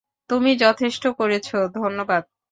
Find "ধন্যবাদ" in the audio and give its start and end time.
1.75-2.23